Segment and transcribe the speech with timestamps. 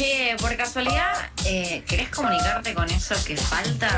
[0.00, 1.12] Che, por casualidad,
[1.44, 3.90] eh, ¿querés comunicarte con eso que falta?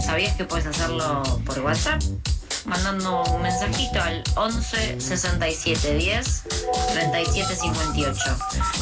[0.00, 2.00] ¿Sabías que puedes hacerlo por WhatsApp?
[2.64, 6.42] Mandando un mensajito al 11 67 10
[6.90, 8.38] 37 58.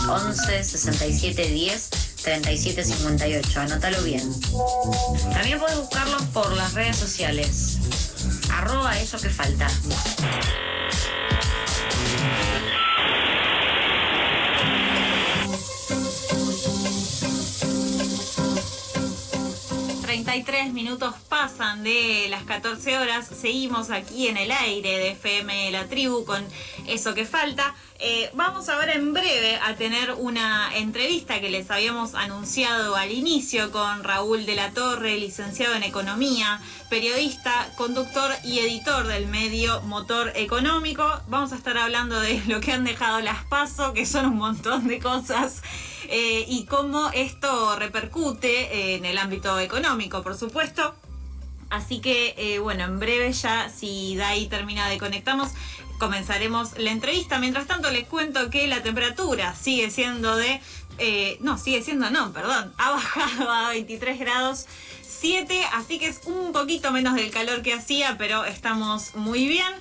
[0.09, 1.91] 11 67 10
[2.23, 3.61] 37 58.
[3.61, 4.23] Anótalo bien.
[5.33, 7.79] También puedes buscarlo por las redes sociales.
[8.53, 9.67] Arroba eso que falta.
[20.35, 23.29] 33 minutos pasan de las 14 horas.
[23.41, 26.45] Seguimos aquí en el aire de FM La Tribu con
[26.89, 27.73] eso que falta.
[28.01, 33.71] Eh, vamos ahora en breve a tener una entrevista que les habíamos anunciado al inicio
[33.71, 40.33] con Raúl de la Torre, licenciado en Economía, periodista, conductor y editor del medio Motor
[40.35, 41.09] Económico.
[41.29, 44.89] Vamos a estar hablando de lo que han dejado las PASO, que son un montón
[44.89, 45.63] de cosas.
[46.09, 50.95] Eh, y cómo esto repercute en el ámbito económico, por supuesto.
[51.71, 55.51] Así que, eh, bueno, en breve ya, si Dai termina de conectarnos,
[55.99, 57.39] comenzaremos la entrevista.
[57.39, 60.61] Mientras tanto, les cuento que la temperatura sigue siendo de...
[60.99, 62.73] Eh, no, sigue siendo no, perdón.
[62.79, 64.67] Ha bajado a 23 grados
[65.03, 69.73] 7, así que es un poquito menos del calor que hacía, pero estamos muy bien.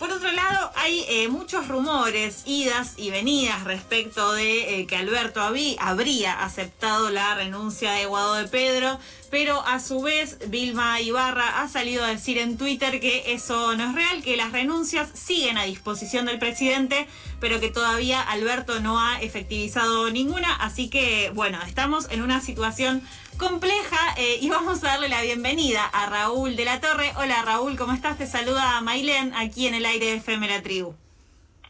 [0.00, 5.42] Por otro lado, hay eh, muchos rumores, idas y venidas respecto de eh, que Alberto
[5.42, 8.98] habría aceptado la renuncia de Guado de Pedro,
[9.30, 13.90] pero a su vez Vilma Ibarra ha salido a decir en Twitter que eso no
[13.90, 17.06] es real, que las renuncias siguen a disposición del presidente,
[17.38, 23.02] pero que todavía Alberto no ha efectivizado ninguna, así que bueno, estamos en una situación
[23.38, 27.12] compleja eh, y vamos a darle la bienvenida a Raúl de la Torre.
[27.16, 28.18] Hola Raúl, ¿cómo estás?
[28.18, 30.94] Te saluda Mailén aquí en el aire de FM Tribu.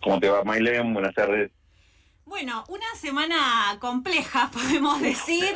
[0.02, 0.92] ¿Cómo te va Mailén?
[0.94, 1.50] Buenas tardes.
[2.30, 5.52] Bueno, una semana compleja, podemos decir.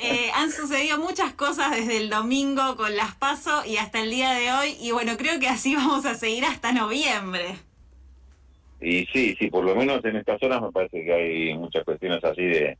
[0.00, 4.32] Eh, han sucedido muchas cosas desde el domingo con las PASO y hasta el día
[4.32, 4.76] de hoy.
[4.80, 7.54] Y bueno, creo que así vamos a seguir hasta noviembre.
[8.80, 12.22] Y sí, sí, por lo menos en estas zonas me parece que hay muchas cuestiones
[12.24, 12.76] así de,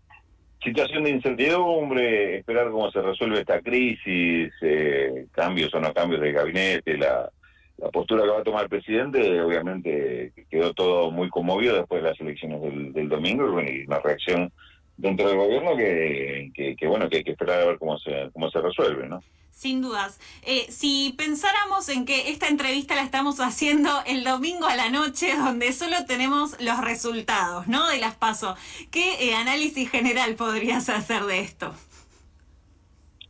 [0.60, 6.32] situación de incertidumbre, esperar cómo se resuelve esta crisis, eh, cambios o no cambios de
[6.32, 7.30] gabinete, la,
[7.78, 12.08] la postura que va a tomar el presidente, obviamente quedó todo muy conmovido después de
[12.10, 14.50] las elecciones del, del domingo y, bueno, y una reacción
[14.96, 18.50] dentro del gobierno que, que, bueno que hay que esperar a ver cómo se cómo
[18.50, 20.20] se resuelve no sin dudas.
[20.42, 25.34] Eh, si pensáramos en que esta entrevista la estamos haciendo el domingo a la noche
[25.34, 28.58] donde solo tenemos los resultados no de las pasos
[28.90, 31.74] qué eh, análisis general podrías hacer de esto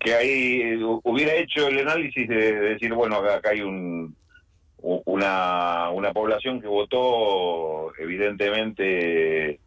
[0.00, 4.16] que ahí hubiera hecho el análisis de, decir bueno acá hay un
[4.82, 9.60] una una población que votó evidentemente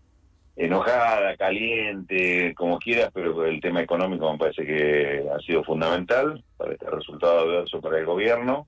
[0.56, 6.74] enojada, caliente, como quieras, pero el tema económico me parece que ha sido fundamental para
[6.74, 8.68] este resultado adverso para el gobierno.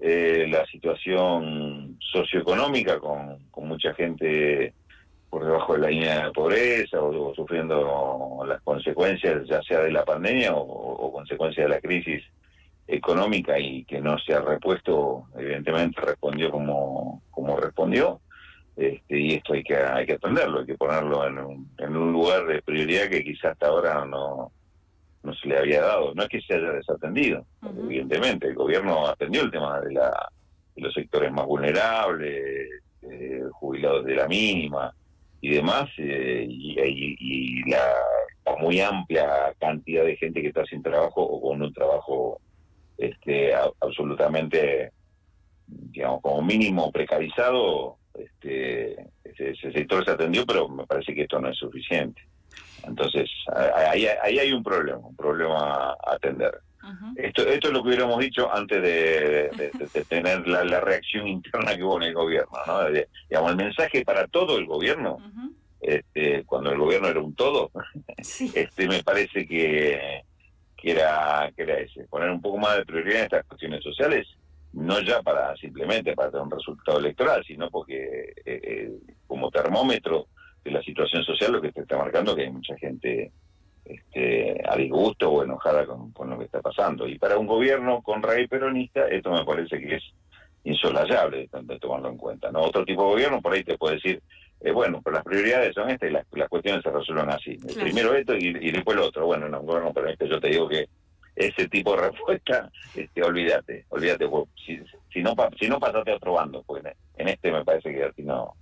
[0.00, 4.74] Eh, la situación socioeconómica con, con mucha gente
[5.30, 10.04] por debajo de la línea de pobreza o, sufriendo las consecuencias ya sea de la
[10.04, 12.22] pandemia o, o consecuencias de la crisis
[12.86, 18.20] económica y que no se ha repuesto, evidentemente respondió como, como respondió.
[18.76, 22.12] Este, y esto hay que hay que atenderlo, hay que ponerlo en un, en un
[22.12, 24.50] lugar de prioridad que quizás hasta ahora no,
[25.22, 26.14] no se le había dado.
[26.14, 30.28] No es que se haya desatendido, evidentemente, el gobierno atendió el tema de, la,
[30.74, 34.94] de los sectores más vulnerables, eh, jubilados de la mínima
[35.40, 37.80] y demás, eh, y, y, la,
[38.58, 42.40] muy amplia cantidad de gente que está sin trabajo o con un trabajo
[42.98, 44.92] este absolutamente,
[45.66, 51.48] digamos, como mínimo precarizado este, ese, sector se atendió, pero me parece que esto no
[51.48, 52.22] es suficiente.
[52.86, 53.28] Entonces,
[53.74, 56.60] ahí, ahí hay un problema, un problema a atender.
[57.16, 59.50] esto, esto es lo que hubiéramos dicho antes de,
[60.08, 62.52] tener la, reacción interna que hubo en el gobierno.
[62.66, 62.84] ¿no?
[63.28, 65.18] digamos, el mensaje para todo el gobierno,
[65.80, 67.70] este, cuando el gobierno era un todo,
[68.54, 70.22] este me parece que,
[70.84, 74.26] que, era, que era ese, poner un poco más de prioridad en estas cuestiones sociales
[74.74, 78.92] no ya para simplemente para tener un resultado electoral, sino porque eh, eh,
[79.26, 80.26] como termómetro
[80.64, 83.30] de la situación social lo que te está marcando que hay mucha gente
[83.84, 87.06] este, a disgusto o enojada con, lo que está pasando.
[87.06, 90.02] Y para un gobierno con rey peronista, esto me parece que es
[90.64, 92.50] insolayable de tomarlo en cuenta.
[92.50, 94.22] no Otro tipo de gobierno por ahí te puede decir,
[94.64, 97.58] eh, bueno, pero las prioridades son estas y las, las cuestiones se resuelven así.
[97.74, 99.26] Primero esto y, y, después lo otro.
[99.26, 100.88] Bueno, en un gobierno peronista yo te digo que
[101.36, 104.26] ese tipo de respuesta, este, olvídate, olvídate,
[104.64, 104.80] si,
[105.12, 106.82] si, no si no pasaste a otro bando, pues
[107.18, 108.54] en este me parece que así no,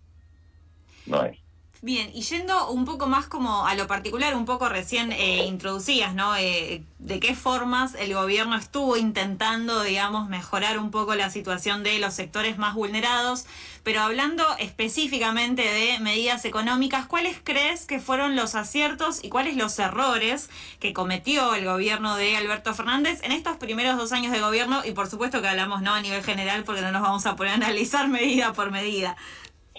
[1.06, 1.38] no es.
[1.84, 6.14] Bien, y yendo un poco más como a lo particular, un poco recién eh, introducías,
[6.14, 6.37] ¿no?
[6.37, 11.99] Eh, de qué formas el gobierno estuvo intentando, digamos, mejorar un poco la situación de
[11.99, 13.46] los sectores más vulnerados,
[13.82, 19.76] pero hablando específicamente de medidas económicas, ¿cuáles crees que fueron los aciertos y cuáles los
[19.81, 24.82] errores que cometió el gobierno de Alberto Fernández en estos primeros dos años de gobierno?
[24.84, 27.55] Y por supuesto que hablamos no a nivel general porque no nos vamos a poner
[27.55, 29.17] a analizar medida por medida.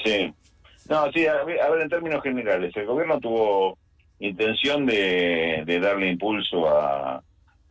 [0.04, 0.34] Sí.
[0.89, 3.77] No, sí, a ver, en términos generales, el gobierno tuvo
[4.19, 7.21] intención de, darle impulso a,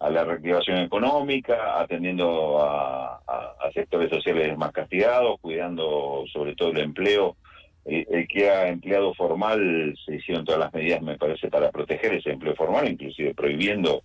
[0.00, 3.20] la reactivación económica, atendiendo a,
[3.74, 7.36] sectores sociales más castigados, cuidando sobre todo el empleo.
[7.84, 12.14] Eh, el, que ha empleado formal se hicieron todas las medidas, me parece, para proteger
[12.14, 14.02] ese empleo formal, inclusive prohibiendo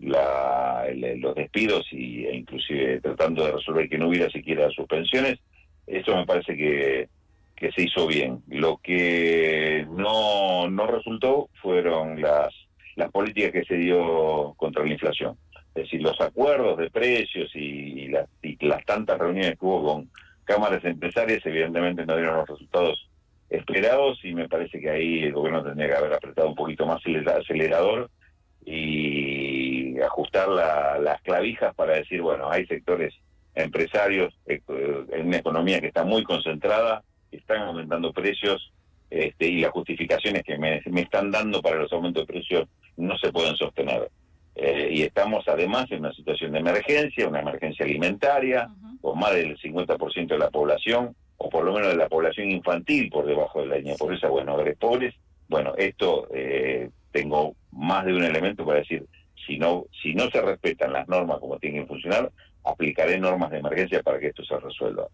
[0.00, 5.38] la, los despidos y, e inclusive tratando de resolver que no hubiera siquiera suspensiones.
[5.86, 7.08] Eso me parece que
[7.56, 8.42] que se hizo bien.
[8.48, 12.54] Lo que no, no resultó fueron las,
[12.96, 15.36] las políticas que se dio contra la inflación.
[15.74, 20.10] Es decir, los acuerdos de precios y, las, y las tantas reuniones que hubo con
[20.44, 23.08] cámaras empresarias evidentemente no dieron los resultados
[23.50, 27.00] esperados y me parece que ahí el gobierno tendría que haber apretado un poquito más
[27.04, 28.10] el acelerador
[28.64, 33.14] y ajustar las clavijas para decir, bueno, hay sectores
[33.54, 34.60] empresarios eh,
[35.12, 38.72] en una economía que está muy concentrada, están aumentando precios
[39.10, 43.32] este, y las justificaciones que me, están dando para los aumentos de precios no se
[43.32, 44.10] pueden sostener.
[44.54, 48.68] Eh, y estamos además en una situación de emergencia, una emergencia alimentaria,
[49.00, 53.10] con más del 50% de la población, o por lo menos de la población infantil
[53.10, 55.14] por debajo de la línea de pobreza, bueno, hogares pobres.
[55.48, 59.06] Bueno, esto eh, tengo más de un elemento para decir,
[59.46, 62.32] si no, si no se respetan las normas como tienen que funcionar,
[62.64, 65.06] aplicaré normas de emergencia para que esto se resuelva.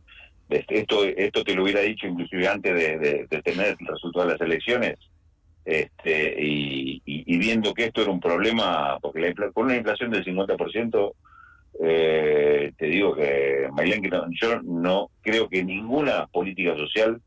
[0.52, 4.40] Este, esto, esto te lo hubiera dicho inclusive antes de, tener el resultado de las
[4.40, 4.98] elecciones,
[5.64, 11.12] este, y, viendo que esto era un problema, porque la, con una inflación del 50%,
[11.80, 14.10] eh, te digo que, Maylén, que
[14.40, 17.20] yo no creo que ninguna política social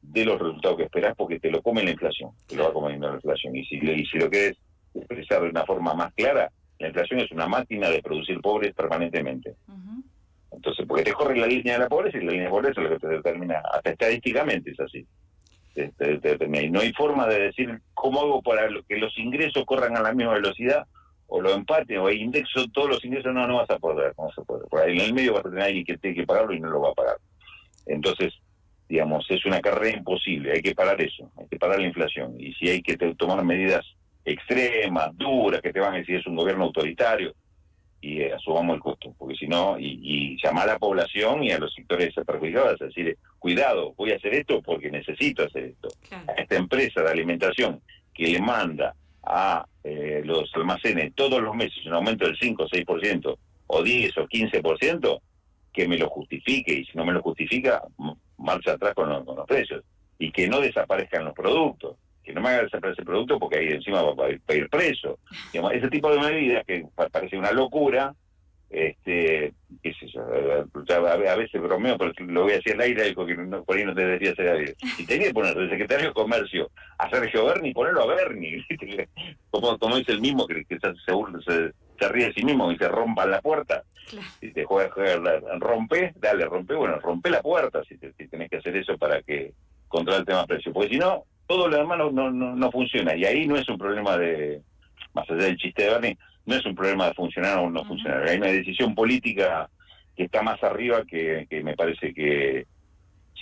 [0.00, 3.08] dé los resultados que esperás porque te lo come la inflación, te lo va comiendo
[3.08, 3.54] la inflación.
[3.54, 4.56] Y si, y si lo quieres
[4.94, 9.54] expresar de una forma más clara, la inflación es una máquina de producir pobres permanentemente.
[10.62, 12.88] Entonces, porque te corre la línea de la pobreza y la línea de pobreza es
[12.88, 15.04] lo que te determina, hasta estadísticamente es así.
[15.74, 20.12] y no hay forma de decir cómo hago para que los ingresos corran a la
[20.12, 20.86] misma velocidad
[21.26, 24.42] o lo empate o indexo todos los ingresos, no, no vas a poder, no se
[24.42, 24.68] puede.
[24.68, 26.70] Por ahí en el medio vas a tener alguien que tiene que pagarlo y no
[26.70, 27.16] lo va a pagar.
[27.86, 28.32] Entonces,
[28.88, 32.36] digamos, es una carrera imposible, hay que parar eso, hay que parar la inflación.
[32.38, 33.84] Y si hay que tomar medidas
[34.24, 37.34] extremas, duras, que te van a decir es un gobierno autoritario,
[38.02, 41.58] y eh, asumamos el costo, porque si no, y, llamar a la población y a
[41.58, 45.88] los sectores perjudicados, es decir, cuidado, voy a hacer esto porque necesito hacer esto.
[46.10, 47.80] A esta empresa de alimentación
[48.12, 52.68] que le manda a eh, los almacenes todos los meses un aumento del 5 o
[52.68, 53.38] 6%,
[53.68, 55.20] o 10 o 15%,
[55.72, 57.82] que me lo justifique, y si no me lo justifica,
[58.36, 59.84] marcha atrás con los precios,
[60.18, 63.68] y que no desaparezcan los productos que no me haga desaparecer el producto porque ahí
[63.68, 65.18] encima va a ir preso.
[65.52, 68.14] ese tipo de medidas que parece una locura,
[68.72, 69.52] este,
[69.82, 73.62] qué sé yo, a, veces bromeo, pero lo voy a decir al aire, porque no,
[73.64, 74.74] por ahí no te debería hacer aire.
[74.98, 78.64] Y tenía que poner el secretario de Comercio a Sergio Berni, ponerlo a Berni,
[79.50, 82.78] como, como dice el mismo que, que se, se, se, ríe de sí mismo y
[82.78, 83.82] se rompa la puerta.
[84.40, 88.56] Si te juega, juega, rompe, dale, rompe, bueno, rompe la puerta si, si tenés que
[88.56, 89.52] hacer eso para que
[89.88, 90.72] controlar el tema precio.
[90.72, 93.14] Porque si no, todo lo demás no, no, funciona.
[93.14, 94.62] Y ahí no es un problema de,
[95.12, 98.26] más allá del chiste de Bernie, no es un problema de funcionar o no funcionar.
[98.26, 99.68] Hay una decisión política
[100.16, 102.66] que está más arriba que, me parece que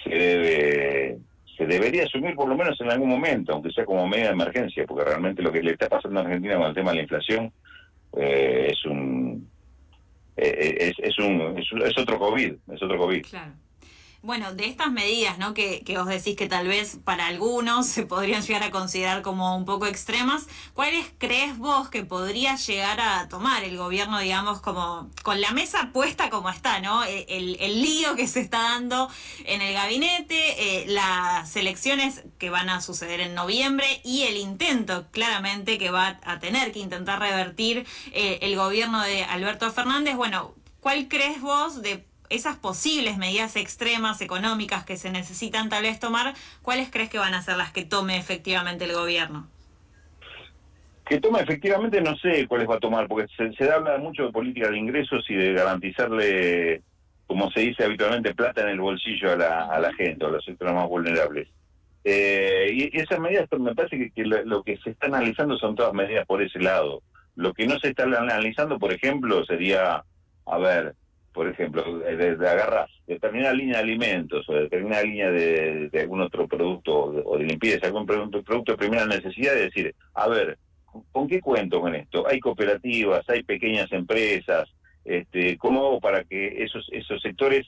[0.03, 1.19] se debe
[1.57, 4.87] se debería asumir por lo menos en algún momento, aunque sea como media de emergencia,
[4.87, 7.53] porque realmente lo que le está pasando a Argentina con el tema de la inflación
[8.17, 9.47] eh, es un
[10.39, 13.27] eh, es, es, un es, otro COVID, es otro COVID.
[13.27, 13.53] Claro.
[14.23, 15.55] Bueno, de estas medidas, ¿no?
[15.55, 19.57] Que, que vos decís que tal vez para algunos se podrían llegar a considerar como
[19.57, 25.09] un poco extremas, ¿cuáles crees vos que podría llegar a tomar el gobierno, digamos, como
[25.23, 27.03] con la mesa puesta como está, ¿no?
[27.05, 29.09] E, el, el lío que se está dando
[29.47, 35.07] en el gabinete, eh, las elecciones que van a suceder en noviembre y el intento
[35.13, 40.15] claramente que va a tener que intentar revertir eh, el gobierno de Alberto Fernández.
[40.17, 46.01] Bueno, ¿cuál crees vos de esas posibles medidas extremas económicas que se necesitan tal vez
[46.01, 49.49] tomar, ¿cuáles crees que van a ser las que tome efectivamente el gobierno?
[51.05, 54.71] Que tome efectivamente no sé cuáles va a tomar, porque se, habla mucho de política
[54.71, 56.83] de ingresos y de garantizarle,
[57.27, 60.45] como se dice habitualmente, plata en el bolsillo a la, a la gente, a los
[60.45, 61.49] sectores más vulnerables.
[62.05, 66.27] Eh, y esas medidas, me parece que, lo, que se está analizando son todas medidas
[66.27, 67.03] por ese lado.
[67.37, 70.05] Lo que no se está analizando, por ejemplo, sería,
[70.47, 70.95] a ver,
[71.33, 76.47] por ejemplo, de, de agarras determinada línea de alimentos o determinada línea de, algún otro
[76.49, 80.59] producto o de limpieza, algún producto, producto de primera necesidad, de decir, a ver,
[81.13, 82.27] ¿con qué cuento con esto?
[82.27, 84.69] Hay cooperativas, hay pequeñas empresas,
[85.05, 87.67] este, ¿cómo hago para que esos, esos sectores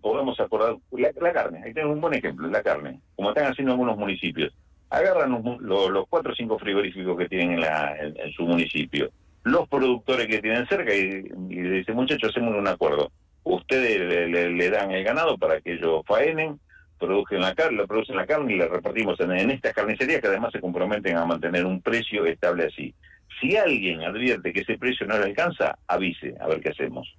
[0.00, 1.62] podamos acordar la, carne?
[1.64, 4.52] Ahí tenemos un buen ejemplo, la carne, como están haciendo algunos municipios.
[4.88, 9.10] Agarran los, cuatro o cinco frigoríficos que tienen en, la, en, su municipio,
[9.46, 13.12] los productores que tienen cerca y, y dicen, muchachos, hacemos un acuerdo.
[13.44, 16.58] Ustedes le, dan el ganado para que ellos faenen,
[16.98, 20.26] producen la carne, lo producen la carne y la repartimos en, en estas carnicerías que
[20.26, 22.92] además se comprometen a mantener un precio estable así.
[23.40, 27.14] Si alguien advierte que ese precio no le alcanza, avise, a ver qué hacemos.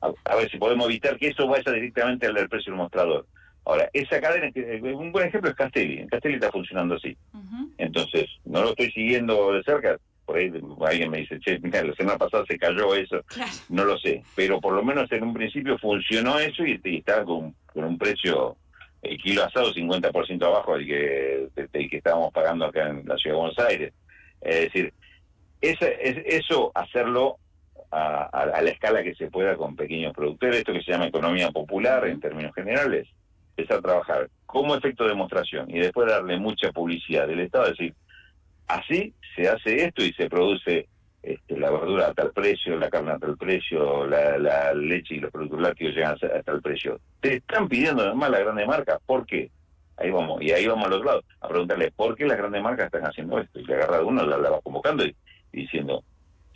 [0.00, 3.26] A, ver si podemos evitar que eso vaya directamente al del precio del mostrador.
[3.64, 4.48] Ahora, esa cadena,
[4.96, 5.98] un buen ejemplo es Castelli.
[5.98, 7.16] En Castelli está funcionando así.
[7.78, 9.98] Entonces, no lo estoy siguiendo de cerca.
[10.28, 10.52] Por ahí
[10.86, 13.24] alguien me dice, che, mira, la semana pasada se cayó eso.
[13.70, 14.22] No lo sé.
[14.36, 18.54] Pero por lo menos en un principio funcionó eso y, está con, un precio,
[19.00, 23.36] el kilo asado 50% abajo del que, del que estábamos pagando acá en la ciudad
[23.36, 23.94] de Buenos Aires.
[24.42, 24.92] Es decir,
[25.62, 27.38] ese, eso hacerlo
[27.90, 32.06] a, la escala que se pueda con pequeños productores, esto que se llama economía popular
[32.06, 33.08] en términos generales,
[33.56, 37.94] es a trabajar como efecto de demostración y después darle mucha publicidad del Estado, decir,
[38.68, 40.88] así se hace esto y se produce
[41.22, 45.32] este, la verdura a tal precio, la carne a tal precio, la, leche y los
[45.32, 47.00] productos lácteos llegan a, tal precio.
[47.20, 49.50] Te están pidiendo además las grandes marcas, ¿por qué?
[49.96, 52.86] Ahí vamos, y ahí vamos al otro lado, a preguntarle, ¿por qué las grandes marcas
[52.86, 53.58] están haciendo esto?
[53.58, 55.14] Y le agarra uno, la, la va convocando y
[55.52, 56.04] diciendo,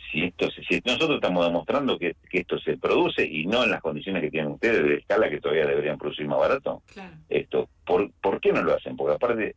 [0.09, 4.21] si esto si nosotros estamos demostrando que, esto se produce y no en las condiciones
[4.21, 6.83] que tienen ustedes de escala que todavía deberían producir más barato,
[7.29, 8.95] esto, ¿por, ¿por qué no lo hacen?
[8.95, 9.55] Porque aparte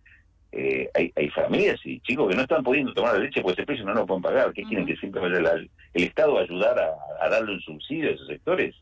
[0.58, 3.66] eh, hay, hay familias y chicos que no están pudiendo tomar la leche porque ese
[3.66, 4.52] precio no lo pueden pagar.
[4.52, 8.26] ¿Qué quieren que siempre vaya el, Estado a ayudar a, darle un subsidio a esos
[8.26, 8.74] sectores?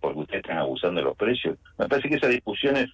[0.00, 1.58] Porque ustedes están abusando de los precios.
[1.78, 2.90] Me parece que esas discusiones,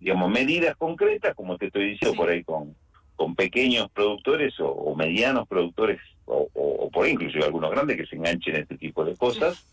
[0.00, 2.74] digamos, medidas concretas, como te estoy diciendo por ahí con
[3.16, 8.56] con pequeños productores o, medianos productores, o, por ahí inclusive algunos grandes que se enganchen
[8.56, 9.64] en este tipo de cosas,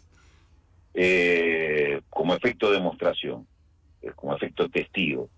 [0.94, 3.48] eh, como efecto de demostración,
[4.02, 5.30] eh, como efecto testigo,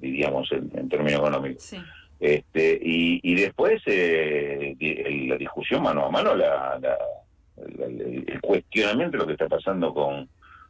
[0.00, 1.74] diríamos en, términos económicos.
[2.20, 4.76] Este, y, después eh,
[5.26, 6.78] la discusión mano a mano, la,
[7.56, 10.28] el cuestionamiento de lo que está pasando con,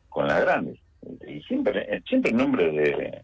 [0.09, 0.79] con las grandes.
[1.27, 3.23] Y siempre, siempre en nombre de,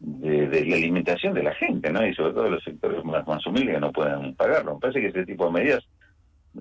[0.00, 2.04] de, la alimentación de la gente, ¿no?
[2.04, 4.74] Y sobre todo de los sectores más, más humildes que no pueden pagarlo.
[4.74, 5.84] Me parece que ese tipo de medidas,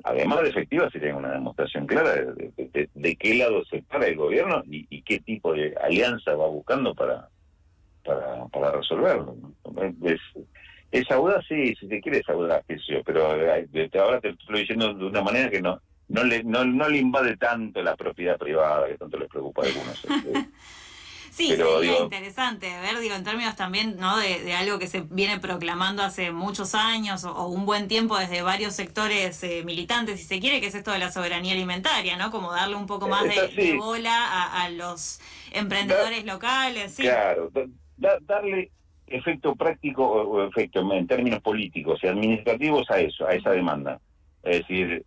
[0.03, 5.01] además de efectivas, serían una demostración clara de, qué lado se para el gobierno y,
[5.01, 7.29] qué tipo de alianza va buscando para,
[8.03, 9.35] para, para resolverlo.
[10.03, 10.19] Es,
[10.99, 12.63] es audaz, sí, si te quiere es audaz,
[13.05, 16.97] pero ahora te estoy diciendo de una manera que no no le, no, no le
[16.97, 20.05] invade tanto la propiedad privada que tanto les preocupa a algunos.
[20.05, 20.49] Este,
[21.33, 24.17] Sí, sería interesante ver, digo, en términos también ¿no?
[24.17, 28.75] De, algo que se viene proclamando hace muchos años o, un buen tiempo desde varios
[28.75, 32.29] sectores eh, militantes, si se quiere, que es esto de la soberanía alimentaria, ¿no?
[32.29, 35.19] Como darle un poco más de, bola a, los
[35.51, 36.97] emprendedores locales.
[36.97, 37.49] Claro,
[37.97, 38.69] darle
[39.07, 43.99] efecto práctico o efecto en términos políticos y administrativos a eso, a esa demanda.
[44.43, 45.03] Es decir,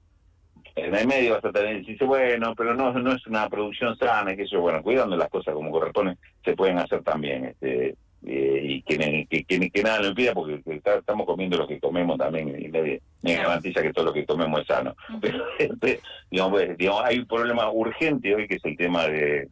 [0.76, 4.36] en el medio vas a tener, dice, bueno, pero no, no es una producción sana,
[4.36, 7.96] que eso, bueno, cuidando las cosas como corresponden, se pueden hacer también, este
[8.28, 12.48] eh, y que, que, que, nada lo impida porque estamos comiendo lo que comemos también
[12.60, 14.96] y me, garantiza que todo lo que comemos es sano.
[15.20, 16.00] Pero, este,
[16.30, 19.48] digamos, digamos, hay un problema urgente hoy que es el tema de,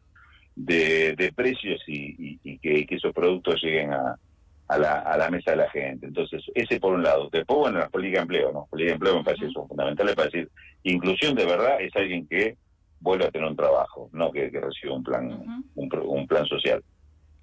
[0.57, 4.19] de, precios y, y, que, que esos productos lleguen a,
[4.68, 6.06] a la, a la mesa de la gente.
[6.06, 7.28] Entonces, ese por un lado.
[7.30, 8.66] Después, bueno, la política de empleo, ¿no?
[8.66, 10.50] Política de empleo me parece eso fundamental para decir,
[10.83, 12.56] inclusión de verdad es alguien que
[13.00, 16.83] vuelva a tener un trabajo, no que, reciba un plan, un, plan social.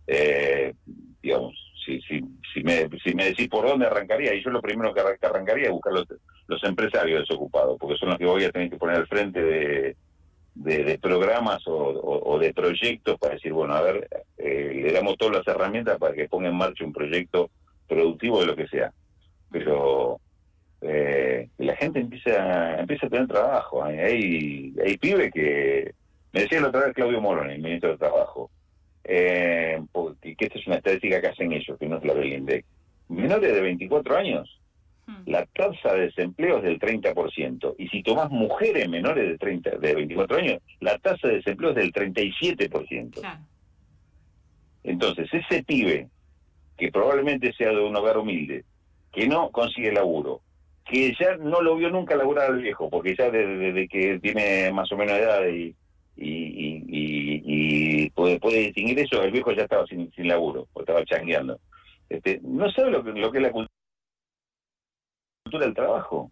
[0.07, 0.73] Eh,
[1.21, 1.53] digamos,
[1.85, 2.21] si, si,
[2.53, 5.71] si, me, si me decís por dónde arrancaría, y yo lo primero que arrancaría es
[5.71, 6.07] buscar los,
[6.47, 9.95] los empresarios desocupados, porque son los que voy a tener que poner al frente de
[10.55, 14.07] de, programas o, de proyectos para decir, bueno, a ver,
[14.41, 17.49] eh, le damos todas las herramientas para que ponga en marcha un proyecto
[17.87, 18.91] productivo de lo que sea.
[19.51, 20.19] Pero
[20.81, 23.83] eh, la gente empieza, empieza a tener trabajo.
[23.83, 25.93] Hay, hay pibe que...
[26.33, 28.49] Me decía la otra vez Claudio Morón, el ministro de Trabajo,
[29.03, 29.81] eh,
[30.21, 32.65] que esta es una estadística que hacen ellos, que no es la del INDEC.
[33.09, 34.61] Menores de 24 años
[35.25, 37.75] la tasa de desempleo es del 30%.
[37.77, 41.75] Y si tomás mujeres menores de 30, de 24 años, la tasa de desempleo es
[41.75, 43.21] del 37%.
[44.83, 46.09] Entonces, ese pibe
[46.77, 48.65] que probablemente sea de un hogar humilde,
[49.11, 50.41] que no consigue laburo,
[50.85, 54.91] que ya no lo vio nunca laburar al viejo, porque ya desde, que tiene más
[54.91, 55.75] o menos edad y,
[56.15, 61.59] y, puede, puede, distinguir eso, el viejo ya estaba sin, sin laburo, o estaba changueando.
[62.09, 63.69] Este, no sabe lo que, lo que es la cultura
[65.65, 66.31] del trabajo.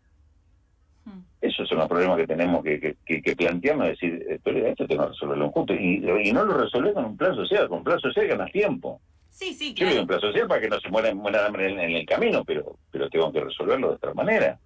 [1.42, 5.52] Esos son los problemas que tenemos que, que, que, plantearnos, decir, esto tengo que resolverlo
[5.52, 5.78] juntos.
[5.80, 9.00] Y, y no lo resolver con un plan social, con un plan social ganas tiempo.
[9.30, 9.96] Sí, sí, claro.
[9.96, 12.78] Yo un plan social para que no se muera, muera hambre en, el camino, pero,
[12.92, 14.60] pero tengo que resolverlo de otra manera.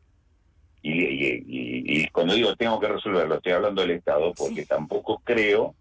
[0.81, 5.75] Y, y, cuando digo tengo que resolverlo, estoy hablando del Estado, porque tampoco creo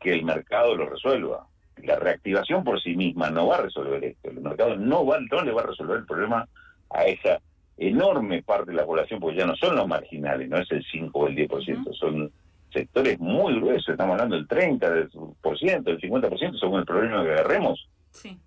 [0.00, 1.46] que el mercado lo resuelva.
[1.76, 4.30] La reactivación por sí misma no va a resolver esto.
[4.30, 6.48] El mercado no, va, no le va a resolver el problema
[6.90, 7.40] a esa
[7.76, 11.18] enorme parte de la población, porque ya no son los marginales, no es el 5
[11.18, 12.30] o el 10%, son
[12.72, 17.88] sectores muy gruesos, estamos hablando del 30%, del 50%, según el problema que agarremos.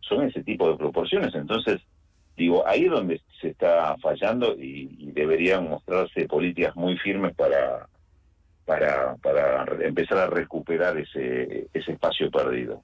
[0.01, 1.81] Son ese tipo de proporciones, entonces,
[2.37, 7.87] digo, ahí es donde se está fallando y, deberían mostrarse políticas muy firmes para,
[8.65, 12.83] para, para empezar a recuperar ese, ese espacio perdido.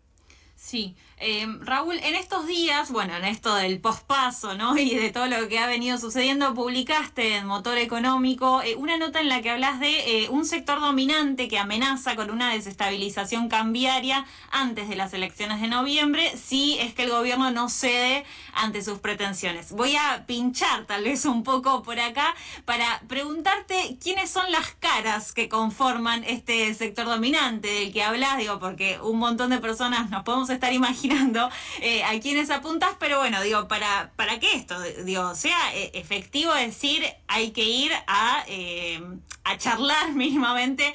[0.64, 4.78] Sí, eh, Raúl, en estos días, bueno, en esto del pospaso, ¿no?
[4.78, 9.22] Y de todo lo que ha venido sucediendo, publicaste en Motor Económico eh, una nota
[9.22, 14.26] en la que hablas de eh, un sector dominante que amenaza con una desestabilización cambiaria
[14.52, 19.00] antes de las elecciones de noviembre si es que el gobierno no cede ante sus
[19.00, 19.72] pretensiones.
[19.72, 25.34] Voy a pinchar tal vez un poco por acá para preguntarte quiénes son las caras
[25.34, 30.24] que conforman este sector dominante del que hablas, digo, porque un montón de personas nos
[30.24, 31.50] podemos estar imaginando
[31.82, 34.80] eh, a quiénes apuntas, pero bueno, digo, ¿para, para qué esto?
[35.04, 39.02] Digo, sea eh, efectivo decir, hay que ir a, eh,
[39.44, 40.94] a charlar mínimamente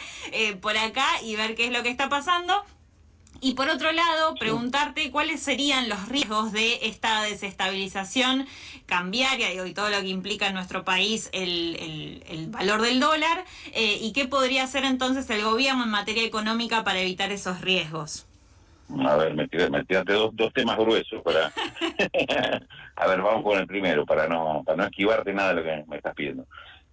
[0.61, 2.65] por acá y ver qué es lo que está pasando.
[3.43, 8.47] Y por otro lado, preguntarte cuáles serían los riesgos de esta desestabilización
[8.87, 13.45] cambiaria y todo lo que implica en nuestro país el, el, valor del dólar
[13.75, 18.27] y qué podría hacer entonces el gobierno en materia económica para evitar esos riesgos.
[19.05, 21.47] A ver, me, tiraste dos, dos temas gruesos para...
[22.97, 25.85] a ver, vamos con el primero, para no para no esquivarte nada de lo que
[25.89, 26.47] me estás pidiendo.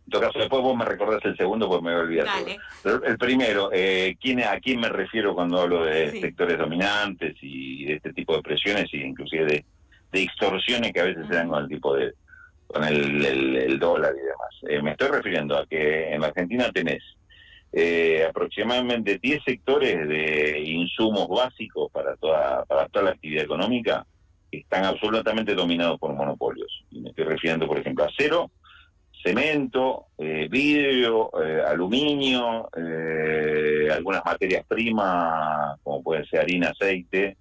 [0.06, 2.27] En todo caso, después vos me recordás el segundo porque me voy a olvidar.
[3.06, 7.93] El primero, eh, ¿quién, ¿a quién me refiero cuando hablo de sectores dominantes y de
[7.93, 9.65] este tipo de presiones y inclusive de,
[10.12, 12.13] de extorsiones que a veces se dan con el tipo de
[12.67, 14.49] con el, el, dólar y demás?
[14.67, 17.03] Eh, me estoy refiriendo a que en la Argentina tenés
[17.75, 24.05] eh, aproximadamente 10 sectores de insumos básicos para toda, para toda la actividad económica
[24.51, 26.86] están absolutamente dominados por monopolios.
[26.91, 28.51] Y me estoy refiriendo, por ejemplo, a acero,
[29.23, 32.69] cemento, eh, vidrio, eh, aluminio,
[33.91, 37.38] algunas materias primas, como pueden ser harina, aceite,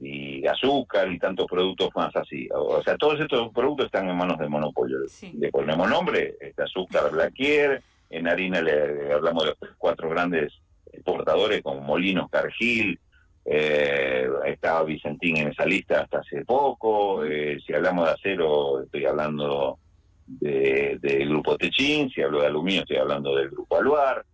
[0.00, 2.48] y azúcar y tantos productos más así.
[2.52, 5.20] O sea, todos estos productos están en manos de monopolios.
[5.32, 7.82] Le ponemos nombre, este azúcar Blaquier,
[8.16, 10.52] en harina le, hablamos de los cuatro grandes
[10.92, 12.98] exportadores como Molinos, Cargill,
[13.44, 17.24] eh, estaba Vicentín en esa lista hasta hace poco.
[17.24, 19.78] Eh, si hablamos de acero, estoy hablando
[20.26, 22.08] del grupo Techín.
[22.10, 24.24] Si hablo de aluminio, estoy hablando del grupo Aluar.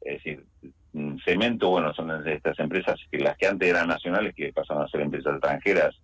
[0.00, 0.44] Es decir,
[0.92, 4.88] mm, cemento, bueno, son estas empresas que las que antes eran nacionales, que pasaron a
[4.88, 5.94] ser empresas extranjeras.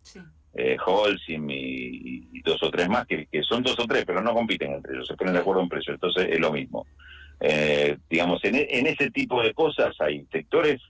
[0.53, 4.35] Eh, Holcim y, dos o tres más, que, que, son dos o tres, pero no
[4.35, 6.87] compiten entre ellos, se ponen de acuerdo en precio, entonces es lo mismo.
[7.41, 10.81] Eh, digamos, en, en, ese tipo de cosas hay sectores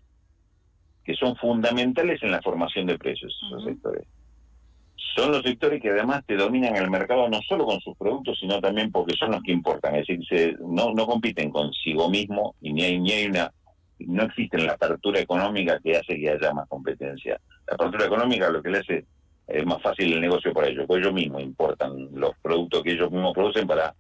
[1.04, 4.06] que son fundamentales en la formación de precios, esos sectores.
[5.16, 8.60] Son los sectores que además te dominan el mercado no solo con sus productos, sino
[8.60, 12.82] también porque son los que importan, es decir, no, no compiten consigo mismo y ni
[12.82, 13.52] hay, ni hay una
[14.06, 17.40] no existe la apertura económica que hace que haya más competencia.
[17.66, 19.04] La apertura económica lo que le hace
[19.46, 23.10] es más fácil el negocio para ellos, porque ellos mismos importan los productos que ellos
[23.10, 23.94] mismos producen para,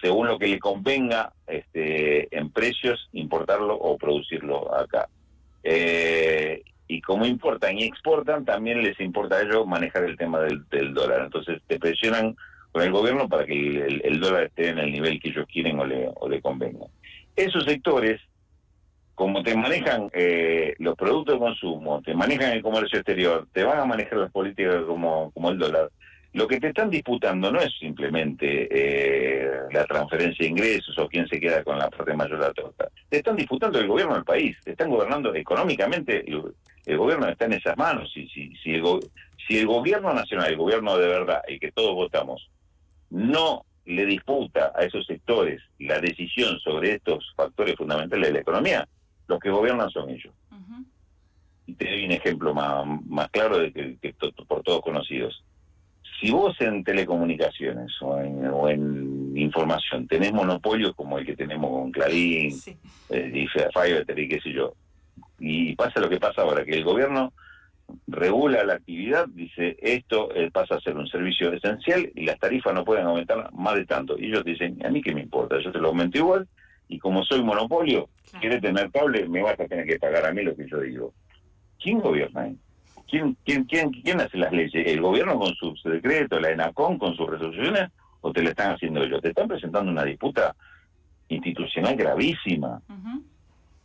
[0.00, 5.08] según lo que le convenga este, en precios, importarlo o producirlo acá.
[5.62, 10.94] Eh, y como importan y exportan, también les importa a ellos manejar el tema del,
[10.94, 11.22] dólar.
[11.22, 12.36] Entonces te presionan
[12.72, 15.86] con el gobierno para que el, dólar esté en el nivel que ellos quieren o
[15.86, 16.86] le, o le convenga.
[17.36, 18.20] Esos sectores
[19.14, 23.78] como te manejan eh, los productos de consumo, te manejan el comercio exterior, te van
[23.78, 25.90] a manejar las políticas como, como el dólar,
[26.34, 31.28] lo que te están disputando no es simplemente eh, la transferencia de ingresos o quién
[31.28, 32.88] se queda con la parte mayor de la torta.
[33.08, 37.52] Te están disputando el gobierno del país, te están gobernando económicamente, el, gobierno está en
[37.52, 38.10] esas manos.
[38.12, 38.82] Si, si, si, el,
[39.46, 42.50] si el gobierno nacional, el gobierno de verdad, y que todos votamos,
[43.10, 48.88] no le disputa a esos sectores la decisión sobre estos factores fundamentales de la economía,
[49.28, 50.34] los que gobiernan son ellos.
[51.66, 54.12] y te doy un ejemplo más, más claro de que, que
[54.48, 55.44] por todos conocidos.
[56.20, 61.70] Si vos en telecomunicaciones o en, o en información tenés monopolios como el que tenemos
[61.70, 62.76] con Clarín, sí.
[63.10, 64.74] eh, y Fiverr y qué sé yo,
[65.38, 67.32] y pasa lo que pasa ahora, que el gobierno
[68.06, 72.72] regula la actividad, dice esto eh, pasa a ser un servicio esencial y las tarifas
[72.74, 74.18] no pueden aumentar más de tanto.
[74.18, 76.48] Y ellos dicen, a mí qué me importa, yo te lo aumento igual
[76.88, 78.40] y como soy monopolio, claro.
[78.40, 81.12] quieres tener cable, me vas a tener que pagar a mí lo que yo digo.
[81.82, 82.50] ¿Quién gobierna?
[83.14, 84.72] ¿Quién, quién, quién, quién hace las leyes?
[84.74, 89.04] ¿El gobierno con sus decretos, la ENACON con sus resoluciones o te la están haciendo
[89.04, 89.22] ellos?
[89.22, 90.56] Te están presentando una disputa
[91.28, 92.82] institucional gravísima.
[92.88, 93.22] Uh -huh.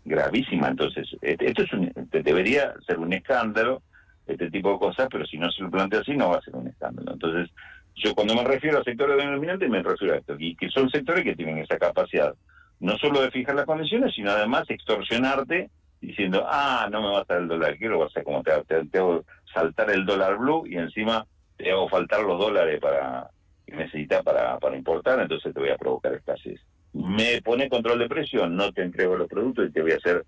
[0.04, 0.70] Gravísima.
[0.70, 3.84] Entonces, esto es un, debería ser un escándalo
[4.26, 6.56] este tipo de cosas, pero si no se lo plantea así no va a ser
[6.56, 7.14] un escándalo.
[7.14, 7.52] Entonces,
[7.98, 11.24] yo cuando me refiero a sectores denominantes me refiero a esto, y que son sectores
[11.24, 12.34] que tienen esa capacidad,
[12.80, 15.70] no solo de fijar las condiciones, sino además extorsionarte
[16.02, 18.86] diciendo, ah, no me va a dar el dólar, quiero, vas a como te, te,
[18.86, 21.26] te, hago saltar el dólar blue y encima
[21.58, 23.30] te hago faltar los dólares para
[23.66, 26.60] que necesitas para, para importar, entonces te voy a provocar escasez.
[26.94, 30.26] Me pone control de precio, no te entrego los productos y te voy a hacer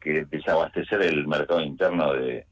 [0.00, 2.46] que desabastecer el mercado interno de,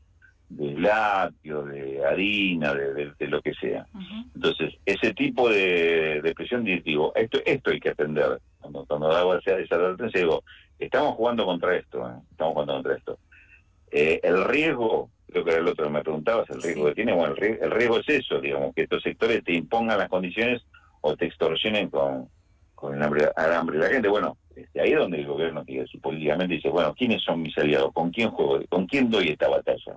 [0.51, 3.87] de lácteo, de harina, de, de, de lo que sea.
[3.95, 4.31] Uh -huh.
[4.35, 8.39] Entonces, ese tipo de, de presión, digo, esto, esto hay que atender.
[8.61, 10.43] Cuando, cuando hago esa advertencia, digo,
[10.79, 12.15] estamos jugando contra esto, ¿eh?
[12.31, 13.19] estamos jugando contra esto.
[13.91, 16.89] Eh, el riesgo, creo que era el otro que me preguntabas, el riesgo sí.
[16.89, 19.99] que tiene, bueno, el riesgo, el riesgo, es eso, digamos, que estos sectores te impongan
[19.99, 20.63] las condiciones
[21.01, 22.29] o te extorsionen con,
[22.75, 24.09] con el hambre, el hambre de la gente.
[24.09, 25.65] Bueno, este, ahí es donde el gobierno,
[26.03, 27.93] políticamente, dice, bueno, ¿quiénes son mis aliados?
[27.93, 28.61] ¿Con quién juego?
[28.69, 29.97] ¿Con quién doy esta batalla?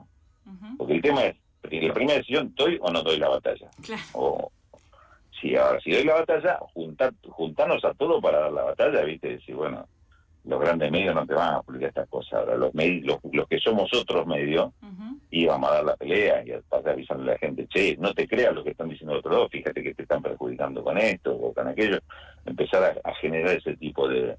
[0.78, 3.70] Porque el tema es, la primera decisión, ¿doy o no doy la batalla?
[3.82, 4.02] Claro.
[4.14, 4.52] O,
[5.40, 9.30] si ahora, si doy la batalla, juntar, juntarnos a todos para dar la batalla, ¿viste?
[9.30, 9.88] Decir, bueno,
[10.44, 12.34] los grandes medios no te van a publicar estas cosas.
[12.34, 15.20] Ahora, los, medios, los, los que somos otros medios, uh -huh.
[15.30, 18.54] íbamos a dar la pelea y aparte avisarle a la gente, che, no te creas
[18.54, 21.68] lo que están diciendo otros dos, fíjate que te están perjudicando con esto o con
[21.68, 22.00] aquello.
[22.46, 24.36] Empezar a, a generar ese tipo de,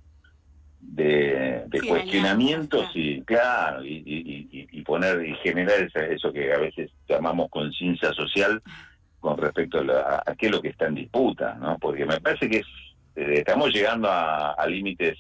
[0.83, 6.59] de, de sí, cuestionamientos y claro y, y, y, poner y generar eso que a
[6.59, 8.61] veces llamamos conciencia social
[9.21, 12.21] con respecto a, la, a, qué es lo que está en disputa no porque me
[12.21, 12.67] parece que es,
[13.15, 15.17] eh, estamos llegando a, a límites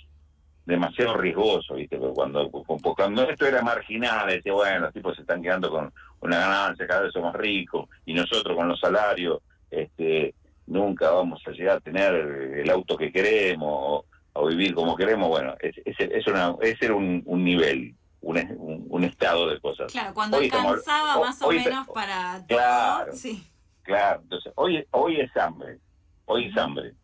[0.64, 5.42] demasiado riesgosos viste porque cuando cuando esto era marginal decía bueno los tipos se están
[5.42, 10.34] quedando con una ganancia cada vez somos ricos y nosotros con los salarios este
[10.66, 15.54] nunca vamos a llegar a tener el auto que queremos o vivir como queremos, bueno,
[15.60, 19.92] es, es, es, una, es ser un, un nivel, un, un, un, estado de cosas.
[19.92, 23.46] Claro, cuando hoy alcanzaba estamos, más hoy, o menos para claro, todo, sí.
[23.82, 25.78] Claro, entonces hoy, hoy es hambre,
[26.24, 26.94] hoy es hambre.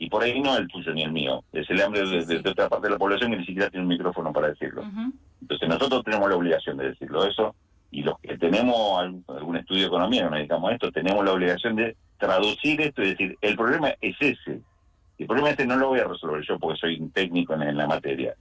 [0.00, 2.42] Y por ahí no el tuyo ni el mío, es el hambre sí, de, sí.
[2.42, 4.80] de, otra parte de la población que ni siquiera tiene un micrófono para decirlo.
[4.80, 5.12] Uh -huh.
[5.42, 7.54] Entonces nosotros tenemos la obligación de decirlo eso,
[7.90, 11.32] y los que tenemos algún, algún estudio de economía, nos dedicamos a esto, tenemos la
[11.32, 14.62] obligación de traducir esto y decir, el problema es ese,
[15.18, 17.76] el problema este no lo voy a resolver yo porque soy un técnico en, en,
[17.76, 18.34] la materia.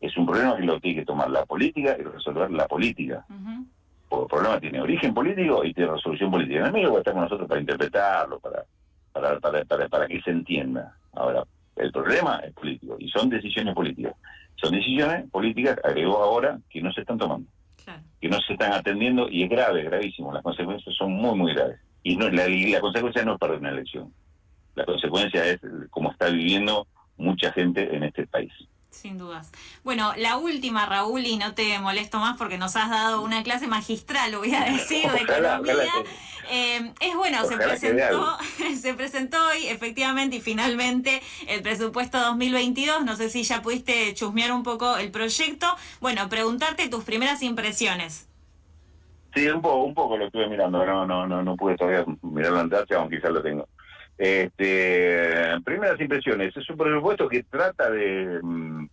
[0.00, 3.24] Es un problema que lo tiene que tomar la política y resolver la política.
[3.28, 3.66] Uh -huh.
[4.08, 6.60] Porque el problema tiene origen político y tiene resolución política.
[6.60, 8.64] El enemigo va a estar con nosotros para interpretarlo, para,
[9.12, 10.96] para, para, para, para que se entienda.
[11.12, 11.44] Ahora,
[11.76, 14.14] el problema es político y son decisiones políticas.
[14.56, 17.48] Son decisiones políticas, agregó ahora, que no se están tomando.
[17.84, 18.02] Claro.
[18.20, 20.32] Que no se están atendiendo y es grave, gravísimo.
[20.32, 21.80] Las consecuencias son muy, muy graves.
[22.02, 24.12] Y no, la, la consecuencia no es perder una elección
[24.74, 28.52] la consecuencia es cómo está viviendo mucha gente en este país.
[28.90, 29.50] Sin dudas.
[29.84, 33.66] Bueno, la última, Raúl, y no te molesto más porque nos has dado una clase
[33.66, 35.74] magistral, voy a decir, de economía.
[35.74, 36.04] Ojalá
[36.50, 38.36] eh, es bueno, se presentó,
[38.80, 43.04] se presentó hoy, efectivamente, y finalmente el presupuesto 2022.
[43.04, 45.66] No sé si ya pudiste chusmear un poco el proyecto.
[46.00, 48.28] Bueno, preguntarte tus primeras impresiones.
[49.34, 52.60] Sí, un poco, un poco lo estuve mirando, no, no, no, no pude todavía mirarlo
[52.62, 53.68] en aunque quizás lo tengo.
[54.20, 58.86] Este, primeras impresiones, es un presupuesto que trata de, mm,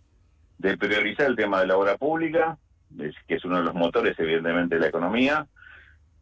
[0.56, 2.56] de priorizar el tema de la obra pública,
[2.96, 5.46] que es uno de los motores evidentemente de la economía.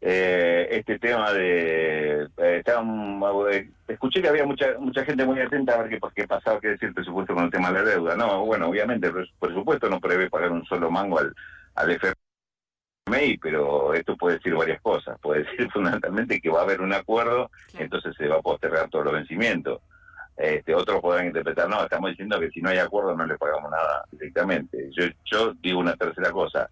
[0.01, 2.23] Eh, este tema de...
[2.37, 6.67] Eh, eh, escuché que había mucha mucha gente muy atenta a ver qué, pasaba, qué
[6.67, 8.17] decir el presupuesto con el tema de la deuda.
[8.17, 11.33] No, bueno, obviamente el presupuesto no prevé pagar un solo mango al,
[11.75, 12.16] al FMI
[13.41, 15.19] pero esto puede decir varias cosas.
[15.19, 17.85] Puede decir fundamentalmente que va a haber un acuerdo, claro.
[17.85, 19.81] entonces se va a postergar todos los vencimientos.
[20.37, 23.71] Este, otros podrán interpretar, no, estamos diciendo que si no hay acuerdo no le pagamos
[23.71, 24.89] nada directamente.
[24.91, 26.69] Yo, yo digo una tercera cosa.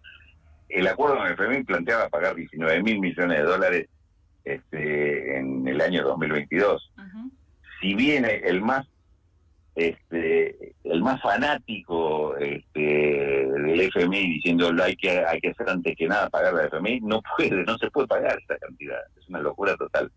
[0.70, 3.90] El acuerdo con el FMI planteaba pagar 19 mil millones de dólares
[4.44, 6.92] este, en el año 2022.
[6.96, 7.32] Uh -huh.
[7.82, 8.88] Si viene el más
[9.76, 16.08] este, el más fanático este, del FMI diciendo hay que hay que hacer antes que
[16.08, 19.76] nada pagar la FMI, no puede, no se puede pagar esa cantidad, es una locura
[19.76, 20.10] total.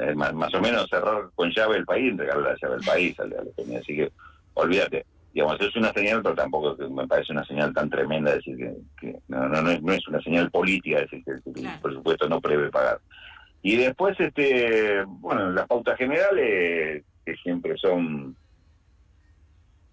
[0.00, 3.32] Eh, más, o menos cerrar con llave el país, entregarle la llave del país al,
[3.32, 4.12] FMI, así que
[4.54, 5.04] olvídate.
[5.34, 8.56] Digamos, es una señal, pero tampoco me parece una señal tan tremenda decir
[9.00, 13.00] que, no, no, no, es, una señal política decir que, el presupuesto no prevé pagar.
[13.62, 18.36] Y después, este bueno, las pautas generales, que siempre son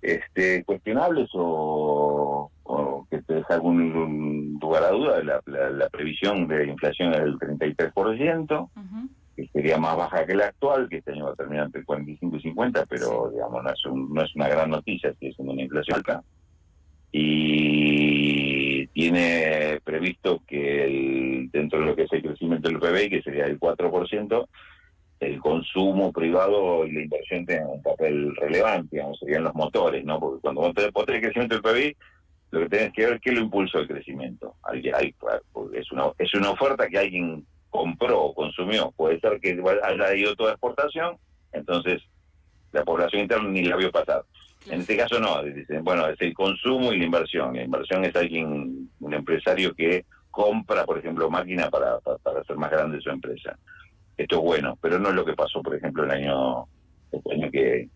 [0.01, 2.51] este, cuestionables o,
[3.09, 8.69] que te deja algún lugar a duda, la, la, previsión de inflación es del 33%,
[9.35, 12.37] que sería más baja que la actual, que este año va a terminar entre 45
[12.37, 15.97] y 50, pero digamos no es, no es una gran noticia, sigue siendo una inflación
[15.97, 16.23] alta.
[17.11, 23.45] Y tiene previsto que dentro de lo que es el crecimiento del PBI, que sería
[23.45, 24.47] el 4%,
[25.19, 30.19] el consumo privado y la inversión tengan un papel relevante, digamos, serían los motores, ¿no?
[30.19, 31.97] Porque cuando vos tenés, el crecimiento del PBI,
[32.51, 34.55] lo que tenés que ver es qué lo impulsó el crecimiento.
[34.63, 35.13] Hay,
[35.73, 38.91] es, una, es una oferta que alguien compró o consumió.
[38.91, 41.17] Puede ser que haya ido toda exportación,
[41.51, 42.01] entonces
[42.71, 44.23] la población interna ni la vio pasar.
[44.67, 47.55] En este caso no, dicen, bueno, es el consumo y la inversión.
[47.55, 52.71] La inversión es alguien, un empresario que compra, por ejemplo, máquina para, para hacer más
[52.71, 53.57] grande su empresa
[54.19, 56.65] esto es bueno, pero no es lo que pasó, por ejemplo, el año,
[57.09, 57.89] este año que,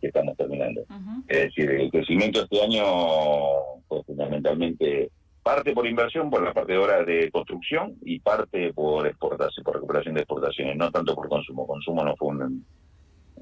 [0.00, 0.82] estamos terminando.
[1.28, 2.84] Es decir, el crecimiento este año
[3.86, 5.10] fue fundamentalmente
[5.42, 9.74] parte por inversión, por la parte de obra de construcción y parte por exportación, por
[9.74, 11.66] recuperación de exportaciones, no tanto por consumo.
[11.66, 12.64] Consumo no fue un,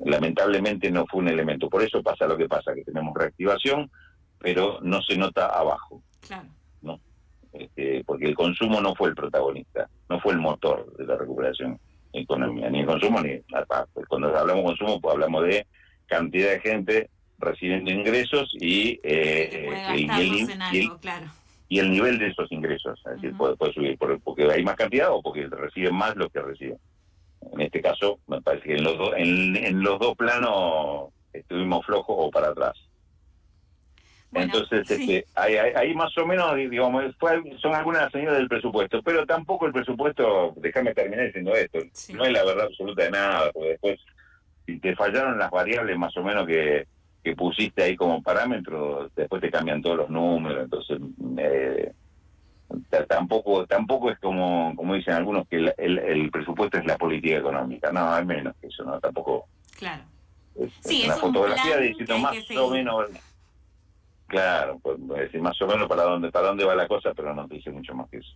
[0.04, 1.68] lamentablemente no fue un elemento.
[1.70, 3.88] Por eso pasa lo que pasa, que tenemos reactivación,
[4.40, 6.02] pero no se nota abajo.
[6.26, 6.48] Claro.
[6.82, 6.98] ¿no?
[7.52, 11.78] Este, porque el consumo no fue el protagonista, no fue el motor de la recuperación
[12.20, 13.40] economía, ni consumo ni
[14.08, 15.66] cuando hablamos de consumo pues hablamos de
[16.06, 19.68] cantidad de gente recibiendo ingresos y, eh,
[21.68, 25.20] y, el, nivel de esos ingresos, es decir, puede, subir porque hay más cantidad o
[25.20, 26.78] porque reciben más lo que reciben.
[27.52, 32.16] En este caso, me parece que en los, dos en los dos planos estuvimos flojos
[32.18, 32.85] o para atrás.
[34.36, 37.04] Entonces, este, ahí, más o menos, digamos,
[37.60, 41.78] son algunas señales del presupuesto, pero tampoco el presupuesto, déjame terminar diciendo esto,
[42.14, 44.00] no es la verdad absoluta de nada, porque después,
[44.66, 46.86] si te fallaron las variables más o menos que,
[47.36, 51.00] pusiste ahí como parámetro, después te cambian todos los números, entonces
[51.38, 51.92] eh,
[53.08, 58.12] tampoco tampoco es como como dicen algunos que el, presupuesto es la política económica, no,
[58.12, 59.46] al menos que eso, no, tampoco.
[59.76, 60.04] Claro.
[60.54, 63.10] Es, sí, una fotografía diciendo más o menos
[64.26, 67.46] Claro, pues decir más o menos para dónde, para dónde va la cosa, pero no
[67.46, 68.32] te dice mucho más que eso.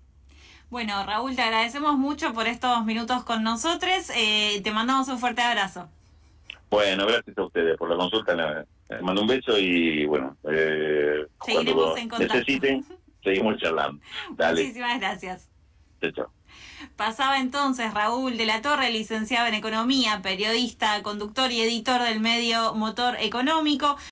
[0.70, 4.10] Bueno, Raúl, te agradecemos mucho por estos minutos con nosotros.
[4.14, 5.88] Eh, te mandamos un fuerte abrazo.
[6.70, 8.66] Bueno, gracias a ustedes por la consulta.
[8.88, 12.34] Les mando un beso y bueno, eh, seguiremos en contacto.
[12.34, 12.84] Necesiten,
[13.24, 14.00] seguimos charlando.
[14.30, 14.62] Dale.
[14.62, 15.50] Muchísimas gracias.
[16.00, 16.30] Chao, chao.
[16.96, 22.74] Pasaba entonces Raúl de la Torre, licenciado en Economía, periodista, conductor y editor del medio
[22.74, 23.96] Motor Económico.